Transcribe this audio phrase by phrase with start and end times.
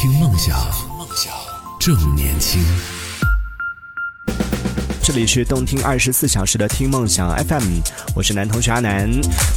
[0.00, 0.58] 听梦想，
[0.96, 1.30] 梦想
[1.78, 2.64] 正年轻。
[5.12, 7.80] 这里是动听二十四小时的听梦想 FM，
[8.14, 9.10] 我是男同学阿南，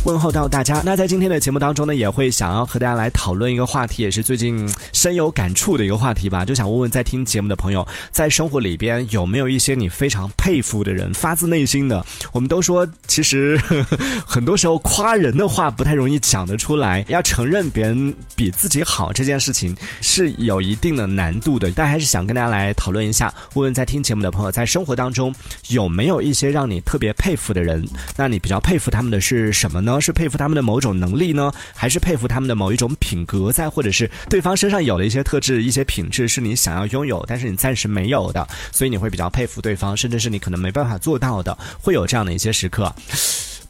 [0.03, 0.81] 问候到大家。
[0.83, 6.43] 那在今天的节目当中呢，也会想要和大家来讨论一个话题，也是最近深有感触的一个话题吧。
[6.43, 12.03] 就想问问在听节目的朋友，在生活里边有没有一些你非常佩服的人，发自内心的？
[12.31, 13.55] 我们都说，其实
[14.25, 21.71] 很多时候夸人的话不太容易讲得出来，要承认别人比自己好这件事情是有一定的难度的。
[21.75, 25.31] 但还是想跟大家来讨论一下，问问在听节目的朋友，在生活当中。
[25.69, 27.87] 有没有一些让你特别佩服的人？
[28.15, 29.99] 那你比较佩服他们的是什么呢？
[30.01, 33.51] 是佩服他们的某种能力呢，还是佩服他们的某一种品格？
[33.51, 42.93] 再或者是对方身上有了一些特质、一些品质是你想要拥有，但是你暂时没有的，所以你会比较佩服对方，甚至是你可能没办法做到的，会有这样的一些时刻。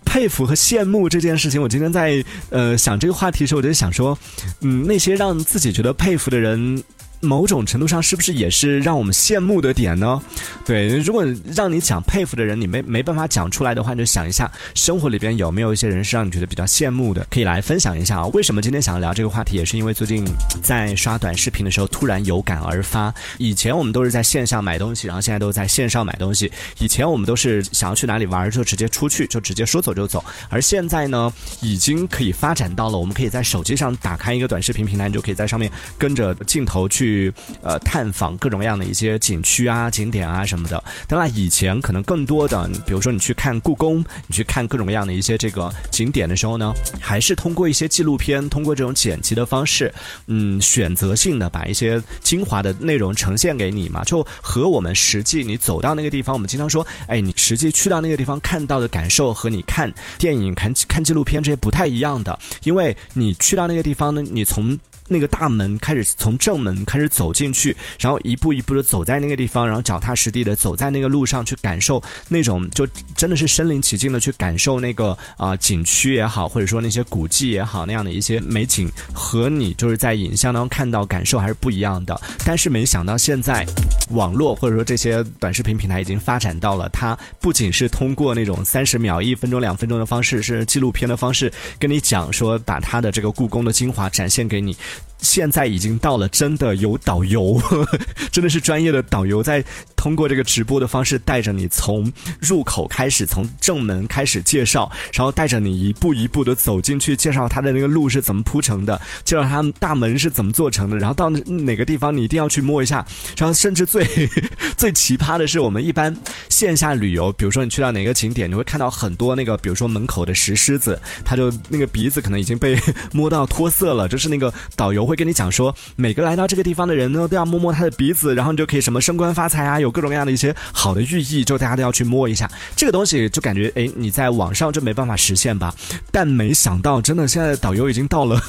[0.06, 4.18] 佩服和羡慕这件事情，我今天在呃想这个话题的时候，我就想说，
[4.60, 6.84] 嗯，那些让自己觉得佩服的人。
[7.24, 10.22] 某种程度上，是不是也是让我们羡慕的点呢？
[10.66, 11.26] 对，如果
[11.56, 18.28] 让你讲佩服的人，你没没办法讲出来的话，你就想一下生活里边有没有一些人是让你觉得比较羡慕的，可以来分享一下啊。
[18.28, 20.26] 为什么今天想要聊这个话题，也是因为最近
[20.62, 23.14] 在刷短视频的时候突然有感而发。
[23.38, 26.52] 以前我们都是在线上买东西，然后现在都在线上买东西。
[26.80, 30.24] 以前我们都是想要去哪里玩就直接出去，就直接说走就走。
[30.50, 37.13] 而现在呢，已经可以发展到了，我们可以在手机上打开一个短视频平台，你就可以在上面跟着镜头去。
[37.14, 40.84] 去呃探访各种各样的一些景区啊、景点啊什么的。
[41.08, 49.94] 当然，以前可能更多的，比如说你去看故宫，你去看各种各样的一些这个景点的时候呢，还是通过一些纪录片，通过这种剪辑的方式，
[50.26, 54.04] 嗯，选择性的把一些精华的内容呈现给你嘛。
[54.04, 64.78] 就和我们实际你走到那个地方，我们经常说，哎，你实际去到那个地方看到的感受和你看电影、看看纪录片这些不太一样的，因为你去到那个地方呢，你从。
[65.10, 82.20] 那个大门开始从正门开始 走进去，然后一步一步的走在那个地方，然后脚踏实地的走在那个路上去感受那种就真的是身临其境的去感受那个啊景区也好，或者说那些古迹也好那样的一些美景，和你就是在影像当中看到感受还是不一样的。
[82.46, 83.66] 但是没想到现在
[84.12, 94.76] 网络或者说这些短视频平台已经发展到了，它不仅是通过那种三十秒、一分钟、两分钟的方式，是纪录片的方式跟你讲说，把它的这个故宫的精华展现给你。
[95.24, 97.60] 现在已经到了，真的有导游，
[98.32, 99.64] 真的是专业的导游在
[100.04, 113.06] 通过这个直播的方式带着你从入口开始，从正门开始介绍，然后带着你一步一步的走进去，介绍它的那个路是怎么铺成的，介绍它大门是怎么做成的，然后到哪个地方你一定要去摸一下，
[113.38, 114.06] 然后甚至最
[114.76, 116.14] 最奇葩的是，我们一般
[116.50, 122.78] 线下旅游，比如说你去到哪个景点，你会看到很多那个，比如说门口的石狮子，它就那个鼻子可能已经被
[123.14, 125.14] 摸到脱色了，就是那个导游会。
[125.14, 135.74] 会跟你讲说，每个来到这个地方的人呢，都要摸摸他的鼻子，然后你就可以什么升官发财啊，有各种各样的一些好的寓意，就大家都要去摸一下这个东西，就感觉哎，你在网上就没办法实现吧？
[136.12, 138.42] 但没想到，真的现在导游已经到了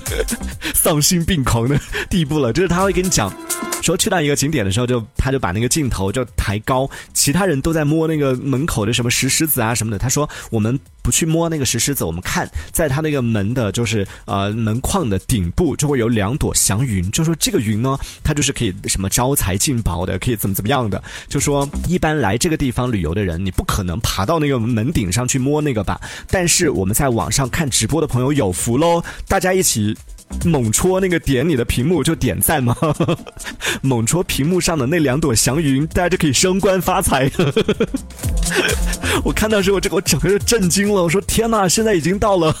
[0.72, 3.30] 丧心病狂的地步了，就是他会跟你讲。
[3.82, 9.98] 说去到一个景点的时候，就他就把那个镜头就抬高，其他人都在摸那个门口的什么石狮子啊什么的。
[9.98, 10.76] 他说我们
[11.06, 17.08] 不去摸那个石狮子，我们看在它那个门的，就是呃门框的顶部就会有两朵祥云。
[17.12, 21.00] 就说这个云呢，它就是可以什么招财进宝的，可以怎么怎么样的。
[21.28, 26.00] 就说一般来这个地方旅游的人，你不可能爬到那个门顶上去摸那个吧？
[26.28, 29.96] 但是我们在网上看直播的朋友有福喽，大家一起。
[30.44, 32.76] 猛戳那个点你的屏幕就点赞吗？
[33.82, 37.30] 猛戳屏幕上的那两朵祥云，大家就可以升官发财。
[39.24, 41.02] 我看到时候，这个我整个就震惊了。
[41.02, 42.54] 我说天哪，现在已经到了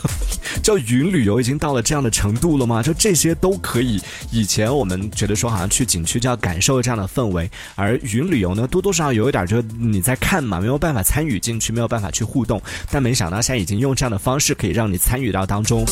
[0.62, 2.82] 叫云旅游，已经到了这样的程度了吗？
[2.82, 4.00] 就这些都可以。
[4.32, 12.60] 以前我们觉得说好像去景区就要感受这样的氛围，而云旅游呢，多多少少有一点就是你在看嘛，没有办法参与进去，没有办法去互动。
[12.90, 15.84] 但没想到现在已经用这样的方式可以让你参与到当中。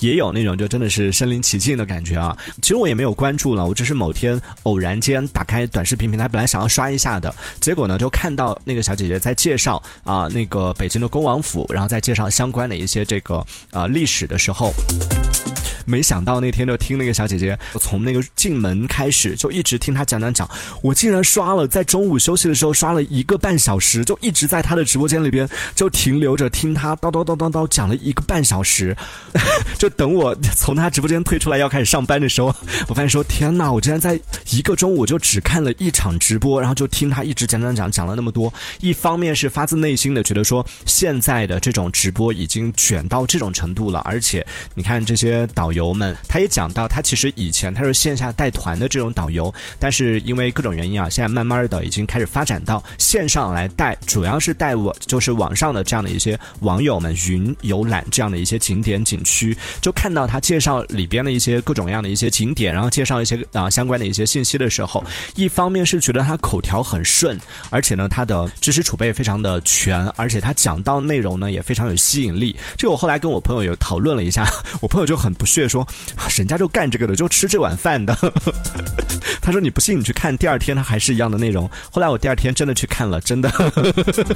[0.00, 2.36] 也有那种就真的是身临其境的感觉啊！
[2.60, 14.72] 其实我也没有关注了，我只是某天偶然间打开短视频平台，本来想要刷一下的，结果呢就看到那个小姐姐在介绍啊那个北京的恭王府，然后再介绍相关的一些这个啊历史的时候。
[15.86, 20.48] 没想到那天就听那个小姐姐从那个进门开始就一直听她讲讲讲，
[20.82, 28.96] 我竟然刷了在中午休息的时候刷了一个半小时，就一直在她的直播间里边就停留着听她叨叨叨叨叨讲了一个半小时，
[29.78, 32.54] 就 等我从他直播间退出来要开始上班的时候，
[32.88, 34.18] 我发现说天呐，我竟然在
[34.50, 38.52] 一个中午就只看了一场直播，然后就听他一直讲讲讲讲了那么多。
[38.80, 65.04] 一方面是发自内心的觉得说现在的这种直播已经卷到这种程度了，而且你看这些导游们，他也讲到他其实以前他是线下带团的这种导游，但是因为各种原因啊，现在慢慢的已经开始发展到线上来带，主要是带我就是网上的这样的一些网友们云游览这样的一些景点景区，就看到他介绍里边的一些各种各样的一些景点，然后介绍一些啊相关的一些信息的时候，
[65.34, 67.38] 一方面是觉得他口条很顺，
[67.70, 72.56] 而且呢他的知识储备非常的全，而且他讲到内容呢也非常有吸引力。
[72.76, 74.46] 这个我后来跟我朋友有讨论了一下，
[74.80, 75.86] 我朋友就很不屑说，
[76.36, 78.16] 人家就干这个的，就吃这碗饭的。
[79.40, 81.68] 他说你不信你去看，第二天他还是一样的内容。
[81.90, 83.50] 后来我第二天真的去看了，真的，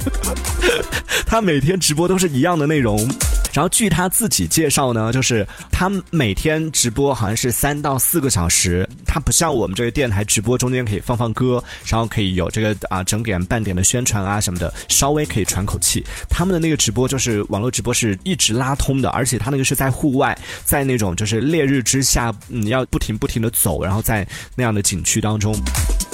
[1.25, 3.07] 他每天直播都是一样的内容。
[3.55, 16.03] 然后据他自己介绍呢，就是他每天直播好像是三到四个小时，他不像我们这个电台直播中间可以放放歌，然后可以有这个啊整点半点的宣传啊什么的，稍微可以喘口气。
[16.29, 25.55] 他们的那个直播就是网络直播是一直拉通的，而且他那个是在户外，在那种就是烈日之下，嗯，要不停不停的走，然后在那样的景区当中。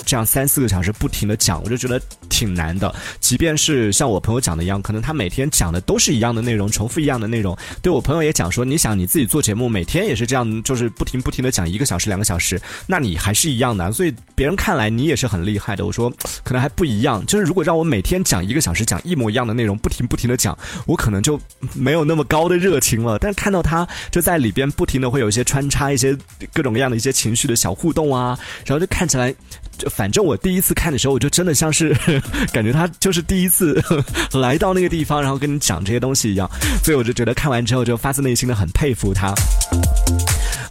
[0.05, 2.93] 这样三四个小时不停的讲，我就觉得挺难的。
[3.19, 7.57] 即便是像我朋友讲的一样，可能他每天讲的都是一样的内容，重复一样的内容。
[7.81, 13.91] 对我朋友也讲说，你想你自己做节目，每天也是这样，就是不停不停的讲一个小时、两个小时，那你还是一样的。
[13.91, 15.85] 所以别人看来你也是很厉害的。
[15.85, 16.11] 我说
[16.43, 21.39] 可能还不一样，就是如果让我每天讲一个小时，讲一模一样的内容，不停不停的讲，我可能就
[21.73, 23.17] 没有那么高的热情了。
[23.19, 26.17] 但看到他就在里边不停的会有一些穿插一些
[26.53, 29.33] 各种各样的一些情绪的小互动啊，然后就看起来。
[29.81, 31.95] 就反正我第一次看的时候，我就真的像是
[32.53, 33.83] 感觉他就是第一次
[34.39, 36.47] 来到那个地方，然后跟你讲这些东西一样，
[36.83, 39.33] 所以我就觉得看完之后就发自内心的很佩服他。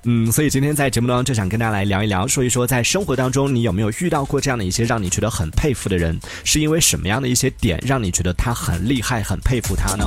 [0.04, 10.06] 嗯，所以今天在节目当中就想跟大家来聊一聊，说一说在生活当中你有没有遇到过这样的一些让你觉得很佩服的人，是因为什么样的一些点让你觉得他很厉害、很佩服他呢？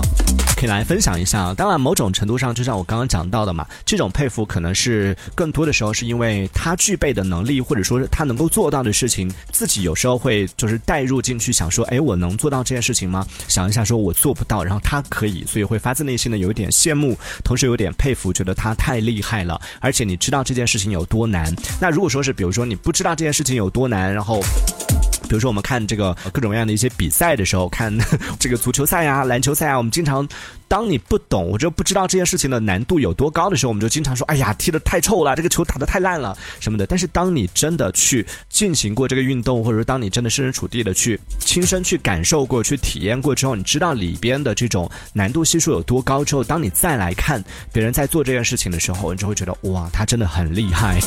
[0.56, 1.54] 可以来分享一下。
[1.54, 13.28] 当然，某种程度上就像我刚刚讲到的嘛，这种佩服可能是更多的时候是因为他具备的能力，或者说是他能够做到的事情，自己有时候会就是带入进去，想说，哎，我能做到这件事情吗？
[13.48, 19.60] 想一下，说我做不到，然后他可以，所以会发自内心的有一点羡慕，同时有点佩服，觉得他太厉害了。
[19.84, 21.54] 而且你知道这件事情有多难？
[21.80, 24.40] 那如果说是，比如说你不知道这件事情有多难，然后，
[25.24, 27.94] 比如说我们看这个各种各样的一些比赛的时候，看
[28.40, 30.26] 这个足球赛呀、篮球赛啊，我们经常，
[30.74, 36.88] 当你不懂，我就不知道这件事情的难度有多高的时候，我们就经常说，哎呀，踢得太臭了，这个球打得太烂了什么的。
[36.88, 51.00] 但是当你真的去进行过这个运动，或者说当你真的设身处地的去亲身去感受过、去体验过之后，你知道里边的这种难度系数有多高之后，当你再来看别人在做这件事情的时候，你就会觉得，哇，他真的很厉害。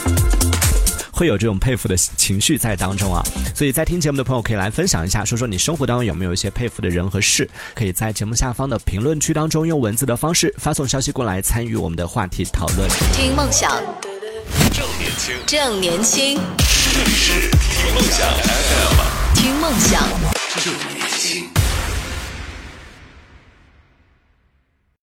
[1.16, 3.24] 会有这种佩服的情绪在当中啊，
[3.54, 12.86] 所以在听节目的朋友可以来分享一下，说说你生活当中有没有一些佩服的人和事，可以在节目下方的评论区当中用文字的方式发送消息过来，参与我们的话题讨论。
[13.14, 13.72] 听梦想，
[14.74, 16.38] 正年轻，正年轻，
[16.92, 18.28] 这里是听梦想。
[18.36, 20.06] FM，听梦想。
[20.62, 21.65] 正年